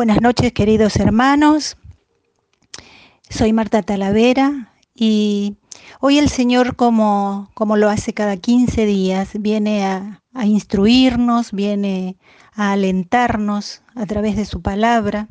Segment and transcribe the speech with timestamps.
[0.00, 1.76] Buenas noches, queridos hermanos.
[3.28, 5.58] Soy Marta Talavera y
[6.00, 12.16] hoy el Señor, como, como lo hace cada 15 días, viene a, instruirnos, viene
[12.54, 15.28] a alentarnos a través de su palabra.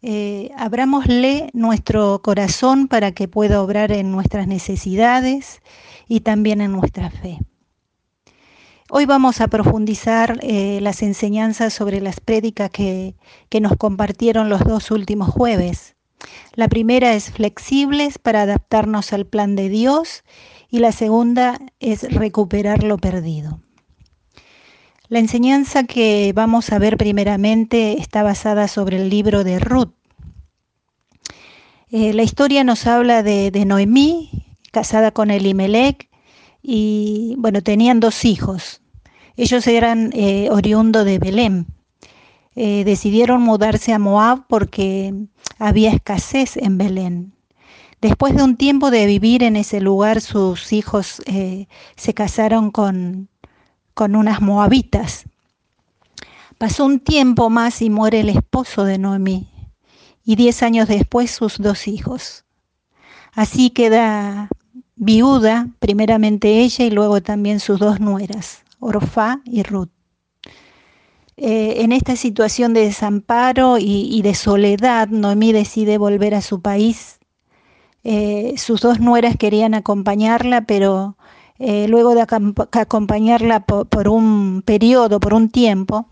[0.00, 5.60] Eh, abrámosle nuestro corazón para que pueda obrar en nuestras necesidades
[6.08, 7.38] y también en nuestra fe.
[8.90, 13.16] Hoy vamos a profundizar eh, las enseñanzas sobre las prédicas que,
[13.50, 15.94] que nos compartieron los dos últimos jueves.
[16.54, 20.24] La primera es flexibles para adaptarnos al plan de Dios
[20.70, 23.60] y la segunda es recuperar lo perdido.
[25.08, 29.92] La enseñanza que vamos a ver primeramente está basada sobre el libro de Ruth.
[31.90, 36.07] Eh, la historia nos habla de, de Noemí, casada con Elimelech,
[36.62, 38.80] y bueno, tenían dos hijos.
[39.36, 41.66] Ellos eran eh, oriundo de Belén.
[42.56, 45.14] Eh, decidieron mudarse a Moab porque
[45.58, 47.32] había escasez en Belén.
[48.00, 53.28] Después de un tiempo de vivir en ese lugar, sus hijos eh, se casaron con,
[53.94, 55.24] con unas moabitas.
[56.58, 59.48] Pasó un tiempo más y muere el esposo de Noemí,
[60.24, 62.44] y diez años después sus dos hijos.
[63.32, 64.48] Así queda
[64.98, 69.90] viuda, primeramente ella y luego también sus dos nueras, Orfá y Ruth.
[71.40, 77.20] Eh, en esta situación de desamparo y, de soledad, Noemí decide volver a su país.
[78.02, 81.16] Eh, sus dos nueras querían acompañarla, pero
[81.60, 86.08] eh, luego de acompañarla por, por, un periodo, por un tiempo,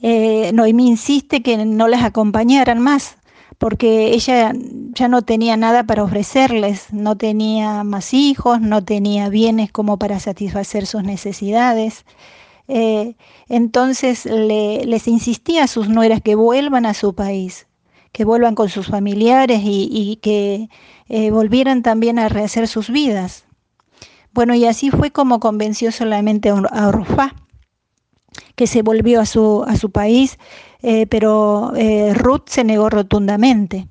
[0.00, 3.16] Noemí insiste que no las acompañaran más,
[3.58, 4.52] porque ella
[4.92, 10.20] ya no tenía nada para ofrecerles, no tenía más hijos, no tenía bienes como para
[10.20, 12.04] satisfacer sus necesidades.
[12.68, 13.14] Eh,
[13.48, 17.66] entonces le, les insistía a sus nueras que vuelvan a su país,
[18.12, 20.68] que vuelvan con sus familiares y, que
[21.08, 23.44] eh, volvieran también a rehacer sus vidas.
[24.32, 27.34] Bueno, y así fue como convenció solamente a Orfá,
[28.54, 30.38] que se volvió a su, a su país,
[30.88, 33.88] eh, pero eh, Ruth se negó rotundamente.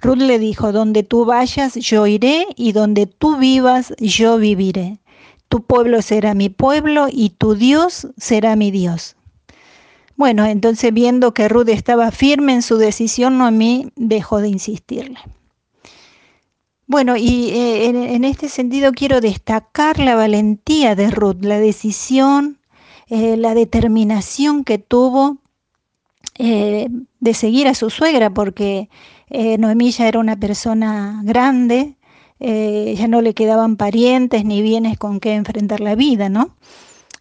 [0.00, 5.00] Ruth le dijo, donde tú vayas, yo iré, y donde tú vivas, yo viviré.
[5.50, 9.16] Tu pueblo será mi pueblo y tu Dios será mi Dios.
[10.16, 15.18] Bueno, entonces viendo que Ruth estaba firme en su decisión, Noemí dejó de insistirle.
[16.86, 22.60] Bueno, y eh, en, este sentido quiero destacar la valentía de Ruth, la decisión,
[23.10, 25.43] la determinación que tuvo
[26.38, 26.88] eh,
[27.20, 28.88] de seguir a su suegra, porque
[29.28, 31.96] eh, Noemí ya era una persona grande,
[32.40, 36.56] eh, ya no le quedaban parientes ni bienes con qué enfrentar la vida, ¿no?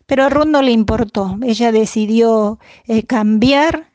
[0.06, 3.92] Pero a Ruth no le importó, ella decidió eh, cambiar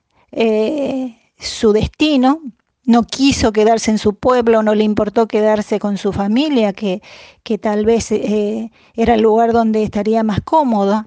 [1.38, 2.42] su destino,
[2.84, 7.02] no quiso quedarse en su pueblo, no le importó quedarse con su familia, que,
[7.42, 11.06] que tal vez era el lugar donde estaría más cómoda,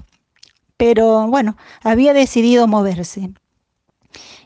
[0.77, 3.29] pero bueno, había decidido moverse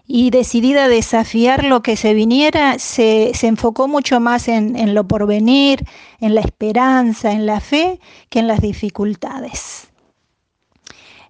[0.08, 4.94] y decidida a desafiar lo que se viniera, se, se enfocó mucho más en, en,
[4.94, 5.86] lo porvenir,
[6.20, 8.00] en la esperanza, en la fe,
[8.30, 9.90] que en las dificultades.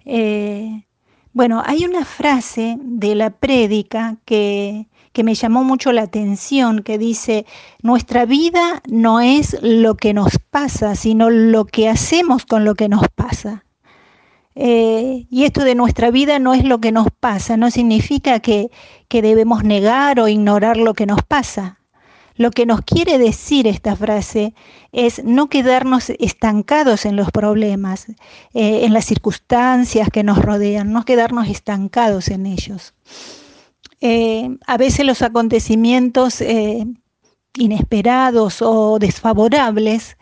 [0.06, 0.86] Eh,
[1.34, 6.97] bueno, hay una frase de la prédica que, que me llamó mucho la atención, que
[6.97, 7.46] dice,
[7.81, 12.90] nuestra vida no es lo que nos pasa, sino lo que hacemos con lo que
[12.90, 13.64] nos pasa.
[14.55, 18.71] Eh, y esto de nuestra vida no es lo que nos pasa, no significa que,
[19.09, 21.79] que, debemos negar o ignorar lo que nos pasa.
[22.38, 24.53] Lo que nos quiere decir esta frase
[24.91, 28.07] es no quedarnos estancados en los problemas,
[28.53, 32.94] eh, en las circunstancias que nos rodean, no quedarnos estancados en ellos.
[34.01, 36.44] Eh, a veces los acontecimientos
[37.57, 40.17] inesperados o desfavorables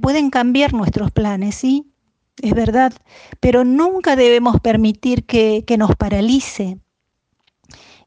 [0.00, 1.89] pueden cambiar nuestros planes, ¿sí?
[2.42, 2.92] Es verdad,
[3.40, 6.78] pero nunca debemos permitir que, que nos paralice.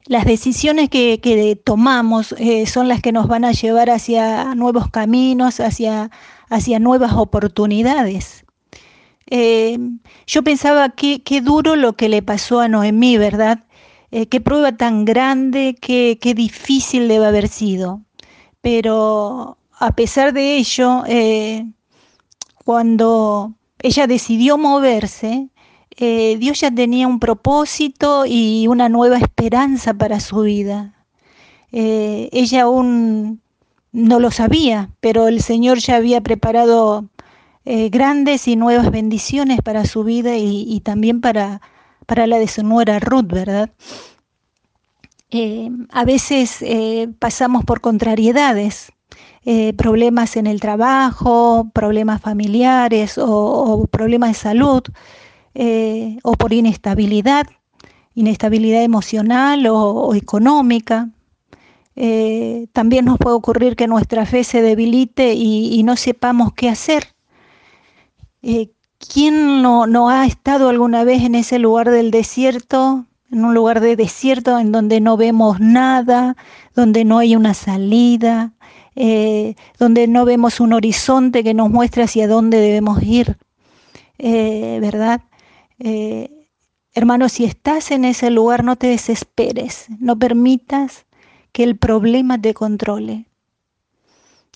[0.06, 4.90] Las decisiones que, que tomamos eh, son las que nos van a llevar hacia nuevos
[4.92, 6.12] caminos, hacia,
[6.50, 8.46] hacia nuevas oportunidades.
[9.28, 9.80] Eh,
[10.28, 13.64] yo pensaba que qué duro lo que le pasó a Noemí, ¿verdad?
[14.12, 18.02] Eh, qué prueba tan grande, qué, qué, difícil debe haber sido.
[18.62, 21.04] Pero a pesar de ello,
[22.66, 23.54] cuando
[23.84, 25.50] ella decidió moverse,
[25.98, 30.94] eh, Dios ya tenía un propósito y una nueva esperanza para su vida.
[31.74, 33.42] Eh, ella aún
[33.92, 37.10] no lo sabía, pero el Señor ya había preparado
[37.66, 41.62] eh, grandes y nuevas bendiciones para su vida y, también para,
[42.06, 43.70] para, la de su nuera Ruth, ¿verdad?
[45.90, 46.64] A veces
[47.18, 48.93] pasamos por contrariedades,
[49.46, 54.84] eh, problemas en el trabajo, problemas familiares o, problemas de salud,
[56.24, 57.48] o por inestabilidad,
[58.16, 61.10] inestabilidad emocional o, económica.
[62.74, 67.14] también nos puede ocurrir que nuestra fe se debilite y, no sepamos qué hacer.
[68.42, 73.96] ¿Quién no, ha estado alguna vez en ese lugar del desierto en un lugar de
[73.96, 76.38] desierto en donde no vemos nada,
[76.76, 78.54] donde no hay una salida,
[78.96, 83.38] eh, donde no vemos un horizonte que nos muestre hacia dónde debemos ir,
[84.18, 85.22] eh, ¿verdad?
[85.80, 86.50] Eh,
[86.94, 91.06] hermano, si estás en ese lugar, no te desesperes, no permitas
[91.52, 93.26] que el problema te controle.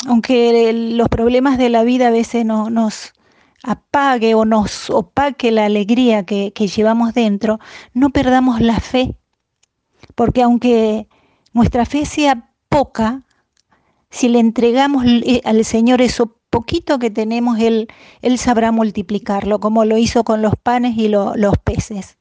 [0.07, 3.13] Aunque los problemas de la vida a veces no, nos,
[3.63, 7.59] apague o nos opaque la alegría que, llevamos dentro,
[7.93, 9.17] no perdamos la fe,
[10.15, 11.07] porque aunque
[11.53, 13.25] nuestra fe sea poca,
[14.09, 15.05] si le entregamos
[15.43, 17.87] al Señor eso poquito que tenemos, Él,
[18.21, 22.17] Él sabrá multiplicarlo, como lo hizo con los panes y los peces.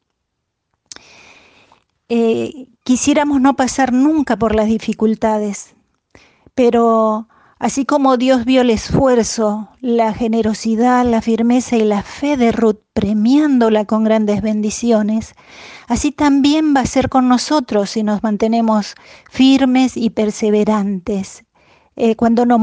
[2.09, 5.75] Eh, quisiéramos no pasar nunca por las dificultades,
[6.55, 7.29] pero
[7.59, 12.81] Así como Dios vio el esfuerzo, la generosidad, la firmeza y la fe de Ruth
[12.93, 15.35] premiándola con grandes bendiciones,
[15.89, 18.94] así también va a ser con nosotros si nos mantenemos
[19.31, 21.45] firmes y perseverantes.
[21.98, 22.60] Eh, cuando nos,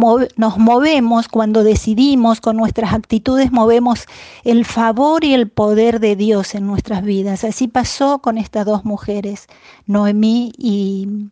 [0.59, 4.05] movemos, cuando decidimos, con nuestras actitudes movemos
[4.43, 7.43] el favor y el poder de Dios en nuestras vidas.
[7.43, 9.47] Así pasó con estas dos mujeres,
[9.87, 11.31] Noemí y,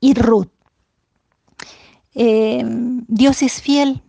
[0.00, 0.48] y Ruth.
[2.14, 2.64] Eh,
[3.06, 4.02] Dios es fiel,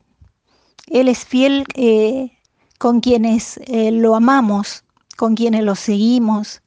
[0.87, 2.31] Él es fiel eh,
[2.79, 4.85] con quienes lo amamos,
[5.17, 6.63] con quienes lo seguimos.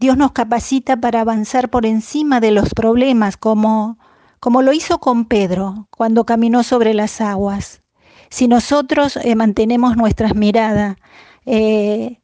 [0.00, 3.98] Dios nos capacita para avanzar por encima de los problemas, como,
[4.42, 7.80] como lo hizo con Pedro cuando caminó sobre las aguas.
[8.28, 10.96] Si nosotros mantenemos nuestras miradas
[11.44, 12.18] en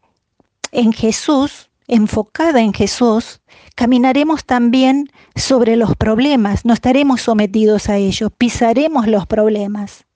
[0.92, 3.40] Jesús, enfocada en Jesús,
[3.76, 10.07] caminaremos también sobre los problemas, no estaremos sometidos a ellos, pisaremos los problemas.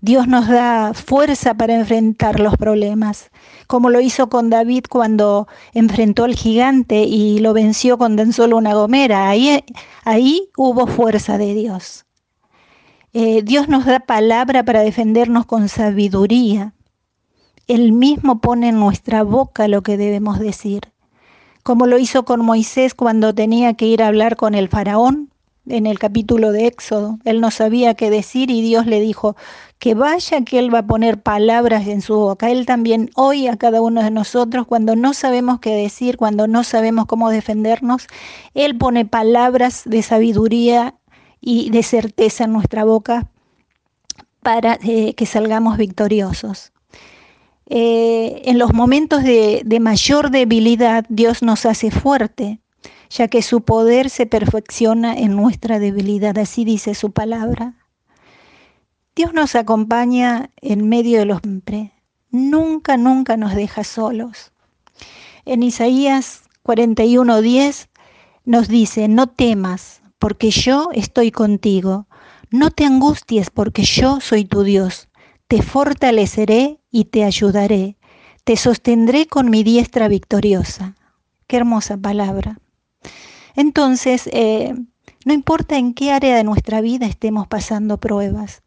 [0.00, 3.30] Dios nos da fuerza para enfrentar los problemas,
[3.66, 8.56] como lo hizo con David cuando enfrentó al gigante y lo venció con tan solo
[8.56, 9.28] una gomera.
[9.28, 9.64] Ahí,
[10.04, 12.04] ahí hubo fuerza de Dios.
[13.12, 16.74] Eh, Dios nos da palabra para defendernos con sabiduría.
[17.66, 20.92] Él mismo pone en nuestra boca lo que debemos decir
[21.66, 25.32] como lo hizo con Moisés cuando tenía que ir a hablar con el faraón
[25.68, 27.18] en el capítulo de Éxodo.
[27.24, 29.36] Él no sabía qué decir y Dios le dijo
[29.78, 32.50] que vaya, que Él va a poner palabras en su boca.
[32.50, 36.64] Él también hoy a cada uno de nosotros, cuando no sabemos qué decir, cuando no
[36.64, 38.06] sabemos cómo defendernos,
[38.54, 40.94] Él pone palabras de sabiduría
[41.40, 43.28] y de certeza en nuestra boca
[44.42, 46.72] para eh, que salgamos victoriosos.
[47.68, 52.60] Eh, en los momentos de, mayor debilidad Dios nos hace fuerte,
[53.10, 57.74] ya que su poder se perfecciona en nuestra debilidad, así dice su palabra.
[59.14, 61.40] Dios nos acompaña en medio de los
[62.30, 64.52] nunca, nunca nos deja solos.
[65.44, 67.88] En Isaías 41:10
[68.44, 72.06] nos dice, no temas, porque yo estoy contigo,
[72.50, 75.08] no te angusties, porque yo soy tu Dios,
[75.48, 77.96] te fortaleceré y te ayudaré,
[78.44, 80.94] te sostendré con mi diestra victoriosa.
[81.46, 82.58] Qué hermosa palabra.
[83.56, 84.74] Entonces, eh,
[85.24, 88.62] no importa en qué área de nuestra vida estemos pasando pruebas,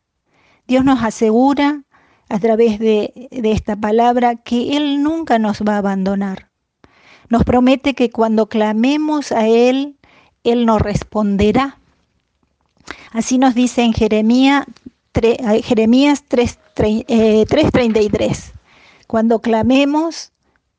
[0.68, 1.84] Dios nos asegura
[2.28, 6.50] a través de, esta palabra que Él nunca nos va a abandonar.
[7.30, 9.96] Nos promete que cuando clamemos a Él,
[10.44, 11.78] Él nos responderá.
[13.12, 14.66] Así nos dice en Jeremías
[15.64, 17.08] Jeremías 3:33.
[17.08, 17.46] Eh,
[19.08, 20.32] Cuando clamemos,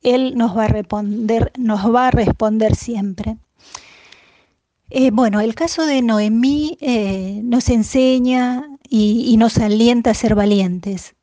[0.02, 3.36] Él nos va a responder, nos va a responder siempre.
[4.90, 11.14] Eh, bueno, el caso de Noemí eh, nos enseña y, nos alienta a ser valientes.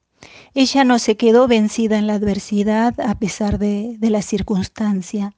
[0.53, 5.33] Ella no se quedó vencida en la adversidad a pesar de, la circunstancia.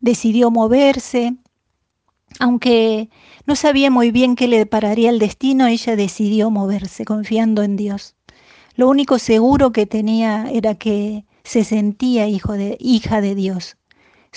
[0.00, 1.36] decidió moverse,
[2.40, 3.10] aunque
[3.46, 8.14] no sabía muy bien qué le depararía el destino, ella decidió moverse, confiando en Dios.
[8.76, 13.77] Lo único seguro que tenía era que se sentía hijo de, hija de Dios.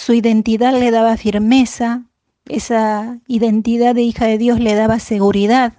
[0.03, 2.05] Su identidad le daba firmeza,
[2.45, 5.73] esa identidad de hija de Dios le daba seguridad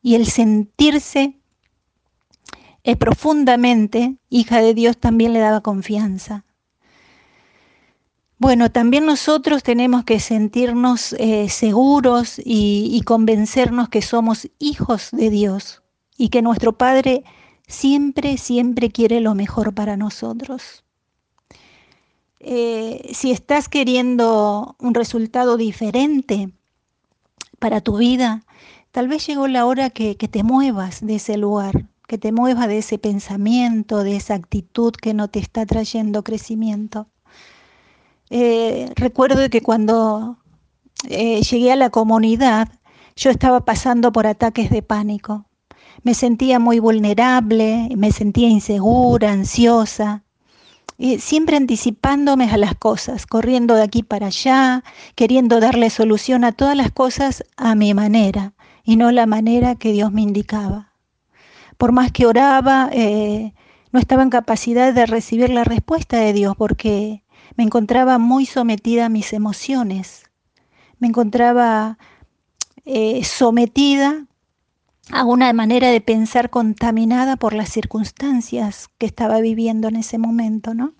[0.00, 1.38] y el sentirse
[2.82, 6.46] eh, profundamente hija de Dios también le daba confianza.
[8.38, 15.28] Bueno, también nosotros tenemos que sentirnos eh, seguros y, y convencernos que somos hijos de
[15.28, 15.82] Dios
[16.16, 17.24] y que nuestro Padre
[17.68, 20.84] siempre, siempre quiere lo mejor para nosotros.
[22.42, 26.50] Eh, si estás queriendo un resultado diferente
[27.58, 28.44] para tu vida,
[28.92, 32.78] tal vez llegó la hora que, te muevas de ese lugar, que te muevas de
[32.78, 37.08] ese pensamiento, de esa actitud que no te está trayendo crecimiento.
[38.30, 40.38] Eh, recuerdo que cuando
[41.10, 42.68] eh, llegué a la comunidad,
[43.16, 45.44] yo estaba pasando por ataques de pánico.
[46.02, 50.24] Me sentía muy vulnerable, me sentía insegura, ansiosa,
[51.18, 56.76] siempre anticipándome a las cosas, corriendo de aquí para allá, queriendo darle solución a todas
[56.76, 58.52] las cosas a mi manera
[58.84, 60.92] y no la manera que Dios me indicaba.
[61.78, 63.54] Por más que oraba, eh,
[63.92, 67.24] no estaba en capacidad de recibir la respuesta de Dios porque
[67.56, 70.24] me encontraba muy sometida a mis emociones,
[70.98, 71.98] me encontraba
[72.84, 74.26] eh, sometida
[75.10, 80.74] a una manera de pensar contaminada por las circunstancias que estaba viviendo en ese momento,
[80.74, 80.94] ¿no?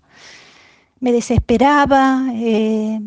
[0.99, 2.99] Me desesperaba, eh,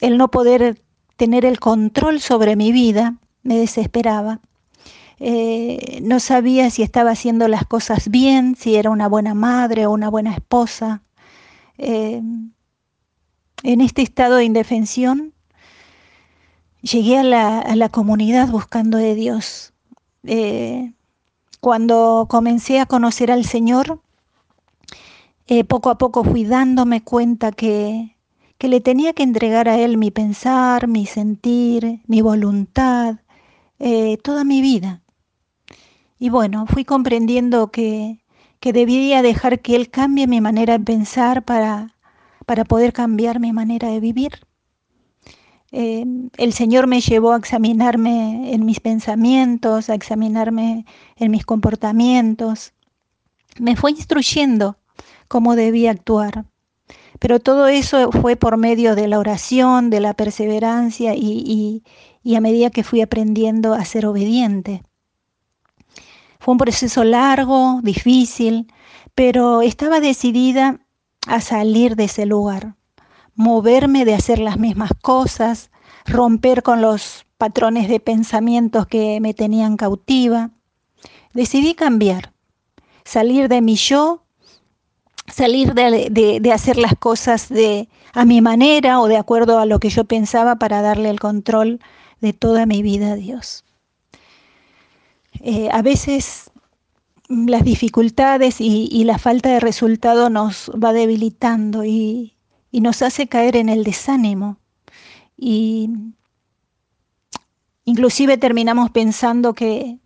[0.00, 0.80] el no poder
[1.16, 4.40] tener el control sobre mi vida, me desesperaba.
[5.20, 9.92] Eh, no sabía si estaba haciendo las cosas bien, si era una buena madre o
[9.92, 11.02] una buena esposa.
[11.76, 12.22] Eh,
[13.64, 15.34] en este estado de indefensión,
[16.82, 19.72] llegué a la, a la comunidad buscando de Dios.
[20.24, 20.92] Eh,
[21.60, 24.00] cuando comencé a conocer al Señor,
[25.46, 28.16] eh, poco a poco fui dándome cuenta que,
[28.58, 33.16] que le tenía que entregar a Él mi pensar, mi sentir, mi voluntad,
[33.78, 35.02] eh, toda mi vida.
[36.18, 38.20] Y bueno, fui comprendiendo que,
[38.60, 41.94] que debía dejar que Él cambie mi manera de pensar para,
[42.46, 44.47] para poder cambiar mi manera de vivir.
[45.70, 46.04] Eh,
[46.38, 52.72] el Señor me llevó a examinarme en mis pensamientos, a examinarme en mis comportamientos.
[53.58, 54.78] Me fue instruyendo
[55.28, 56.46] cómo debía actuar.
[57.18, 61.82] Pero todo eso fue por medio de la oración, de la perseverancia y,
[62.22, 64.82] y a medida que fui aprendiendo a ser obediente.
[66.38, 68.72] Fue un proceso largo, difícil,
[69.14, 70.80] pero estaba decidida
[71.26, 72.77] a salir de ese lugar
[73.38, 75.70] moverme de hacer las mismas cosas,
[76.04, 80.50] romper con los patrones de pensamientos que me tenían cautiva.
[81.34, 82.32] Decidí cambiar,
[83.04, 84.24] salir de mi yo,
[85.28, 89.90] salir de, hacer las cosas de, a mi manera o de acuerdo a lo que
[89.90, 91.78] yo pensaba para darle el control
[92.20, 93.64] de toda mi vida a Dios.
[95.42, 96.50] Eh, a veces
[97.28, 102.37] las dificultades y, y, la falta de resultado nos va debilitando y,
[102.70, 104.58] y nos hace caer en el desánimo.
[105.36, 105.90] Y
[107.84, 109.98] inclusive terminamos pensando que,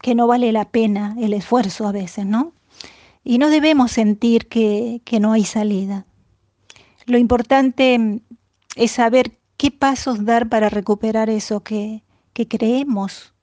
[0.00, 2.52] que no vale la pena el esfuerzo a veces, ¿no?
[3.22, 6.06] Y no debemos sentir que, que no hay salida.
[7.06, 8.22] Lo importante
[8.76, 12.02] es saber qué pasos dar para recuperar eso que,
[12.32, 13.34] que creemos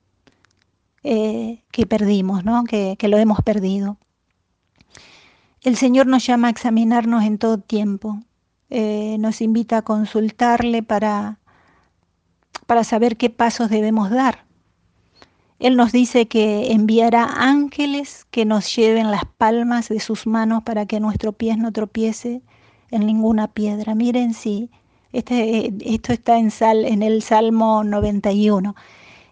[1.03, 2.63] eh, que perdimos, ¿no?
[2.65, 3.97] que, que lo hemos perdido.
[5.61, 8.19] El Señor nos llama a examinarnos en todo tiempo,
[8.69, 11.39] eh, nos invita a consultarle para,
[12.65, 14.45] para saber qué pasos debemos dar.
[15.59, 20.85] Él nos dice que enviará ángeles que nos lleven las palmas de sus manos para
[20.85, 22.41] que nuestro pie no tropiece
[22.91, 23.95] en ninguna piedra.
[23.95, 24.69] Miren si
[25.13, 28.75] este, esto está en, sal, en el Salmo 91.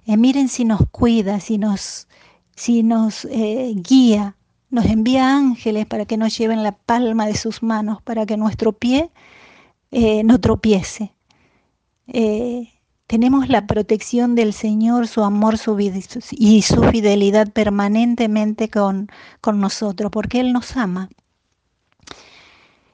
[0.07, 2.07] Eh, miren si nos cuida, si nos,
[2.55, 4.35] si nos eh, guía
[4.75, 8.73] nos envía ángeles para que nos lleven la palma de sus manos, para que nuestro
[8.73, 9.09] pie
[9.91, 11.13] eh, no tropiece.
[12.07, 12.69] Eh,
[13.07, 19.09] tenemos la protección del Señor, su amor su y su fidelidad permanentemente con,
[19.41, 21.09] con nosotros, porque Él nos ama.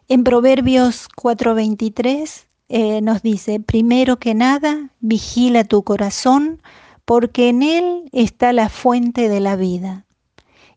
[0.08, 6.62] En Proverbios 4:23 eh, nos dice, primero que nada, vigila tu corazón,
[7.06, 10.06] porque en él está la fuente de la vida.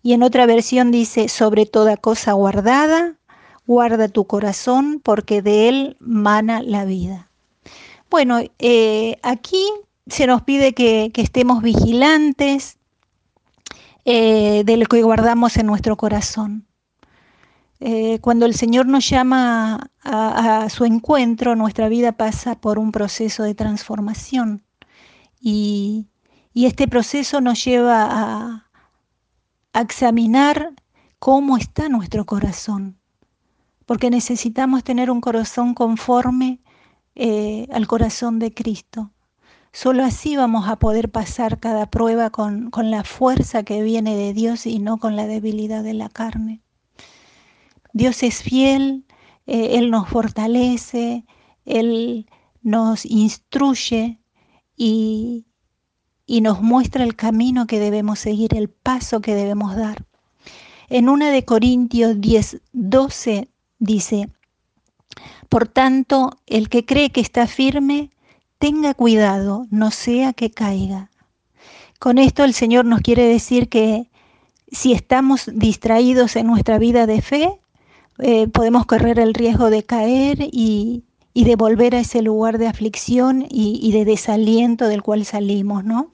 [0.05, 3.17] Y en otra versión dice, sobre toda cosa guardada,
[3.67, 7.31] guarda tu corazón, porque de él mana la vida.
[8.11, 9.65] Bueno, eh, aquí
[10.07, 12.77] se nos pide que, estemos vigilantes
[14.05, 16.67] eh, de lo que guardamos en nuestro corazón.
[17.81, 23.43] Eh, cuando el Señor nos llama a, su encuentro, nuestra vida pasa por un proceso
[23.43, 24.63] de transformación
[25.41, 26.07] y
[26.55, 28.64] este proceso nos lleva a,
[29.75, 30.73] a examinar
[31.19, 32.99] cómo está nuestro corazón
[33.87, 36.61] porque necesitamos tener un corazón conforme
[37.15, 39.13] eh, al corazón de Cristo.
[39.73, 44.67] Solo así vamos a poder pasar cada prueba con, la fuerza que viene de Dios
[44.67, 46.63] y no con la debilidad de la carne.
[47.93, 49.05] Dios es fiel,
[49.47, 51.25] eh, Él nos fortalece,
[51.65, 52.27] Él
[52.63, 54.21] nos instruye
[54.77, 55.47] y,
[56.27, 60.05] y nos muestra el camino que debemos seguir, el paso que debemos dar.
[60.89, 64.29] En una de Corintios 10, 12 dice,
[65.49, 68.11] por tanto, el que cree que está firme,
[68.59, 71.11] tenga cuidado, no sea que caiga.
[71.99, 74.11] Con esto el Señor nos quiere decir que
[74.71, 77.61] si estamos distraídos en nuestra vida de fe,
[78.19, 81.05] eh, podemos correr el riesgo de caer y,
[81.43, 86.13] de volver a ese lugar de aflicción y, de desaliento del cual salimos, ¿no?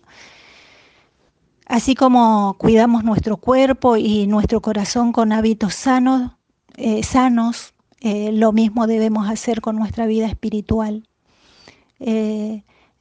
[1.67, 6.33] Así como cuidamos nuestro cuerpo y nuestro corazón con hábitos sanos,
[6.77, 11.07] eh, sanos, eh, lo mismo debemos hacer con nuestra vida espiritual.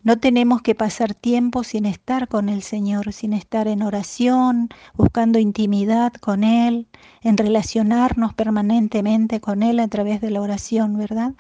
[0.02, 5.40] no tenemos que pasar tiempo sin estar con el Señor, sin estar en oración, buscando
[5.40, 6.88] intimidad con Él,
[7.22, 11.34] en relacionarnos permanentemente con Él a través de la oración, ¿verdad?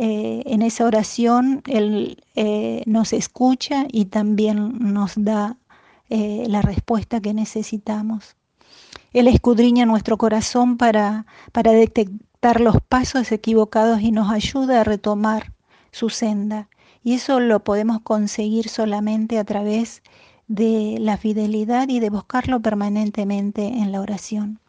[0.00, 5.56] Eh, en esa oración Él eh, nos escucha y también nos da
[6.08, 8.36] eh, la respuesta que necesitamos.
[9.12, 15.52] Él escudriña nuestro corazón para, para detectar los pasos equivocados y nos ayuda a retomar
[15.90, 16.68] su senda.
[17.02, 20.04] Y eso lo podemos conseguir solamente a través
[20.46, 24.60] de la fidelidad y de buscarlo permanentemente en la oración.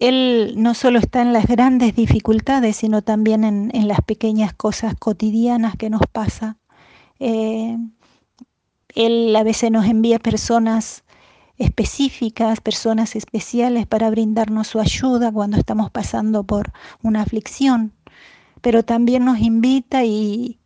[0.00, 5.76] Él no solo está en las grandes dificultades, sino también en, las pequeñas cosas cotidianas
[5.76, 6.56] que nos pasa.
[7.18, 7.76] Eh,
[8.94, 11.04] él a veces nos envía personas
[11.58, 17.92] específicas, personas especiales para brindarnos su ayuda cuando estamos pasando por una aflicción,
[18.62, 20.58] pero también nos invita y,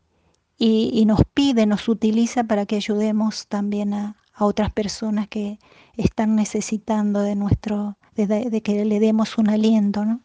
[1.06, 5.58] nos pide, nos utiliza para que ayudemos también a, a otras personas que
[5.96, 10.20] están necesitando de nuestro, de, que le demos un aliento, ¿no?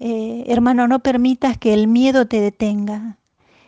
[0.00, 3.18] Eh, hermano, no permitas que el miedo te detenga.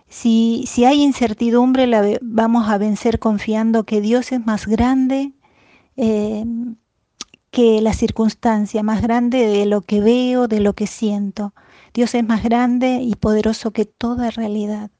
[0.09, 5.33] Si, si hay incertidumbre, la vamos a vencer confiando que Dios es más grande
[5.97, 6.45] eh,
[7.51, 11.53] que la circunstancia, más grande de lo que veo, de lo que siento.
[11.93, 14.91] Dios es más grande y poderoso que toda realidad.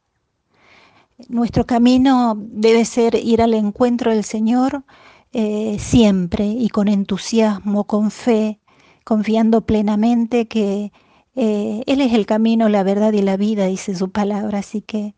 [1.29, 4.85] Nuestro camino debe ser ir al encuentro del Señor
[5.33, 8.59] eh, siempre y con entusiasmo, con fe,
[9.05, 10.93] confiando plenamente que
[11.37, 15.15] eh, Él es el camino, la verdad y la vida, dice su palabra, así que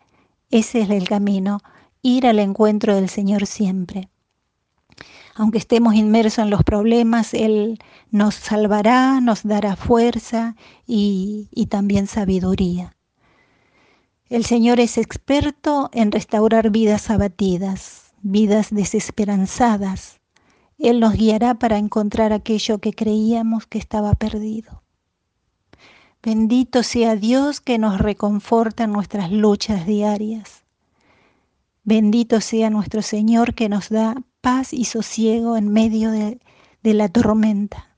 [0.50, 1.60] ese es el camino,
[2.02, 4.10] ir al encuentro del Señor siempre.
[5.34, 7.78] Aunque estemos inmersos en los problemas, Él
[8.10, 12.96] nos salvará, nos dará fuerza y también sabiduría.
[14.28, 20.20] El Señor es experto en restaurar vidas abatidas vidas desesperanzadas.
[20.78, 24.82] Él nos guiará para encontrar aquello que creíamos que estaba perdido.
[26.22, 30.64] Bendito sea Dios que nos reconforta en nuestras luchas diarias.
[31.84, 36.40] Bendito sea nuestro Señor que nos da paz y sosiego en medio de,
[36.82, 37.96] de la tormenta.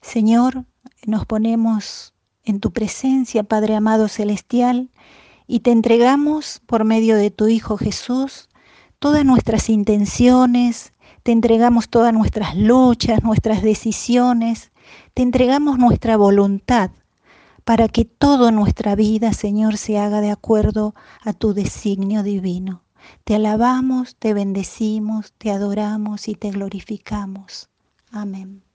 [0.00, 0.64] Señor,
[1.06, 4.90] nos ponemos en tu presencia, Padre amado celestial,
[5.46, 8.47] y te entregamos por medio de tu Hijo Jesús
[8.98, 14.72] todas nuestras intenciones, te entregamos todas nuestras luchas, nuestras decisiones,
[15.14, 16.90] te entregamos nuestra voluntad
[17.64, 22.82] para que toda nuestra vida, Señor, se haga de acuerdo a tu designio divino.
[23.24, 27.68] Te alabamos, te bendecimos, te adoramos y te glorificamos.
[28.10, 28.67] Amén.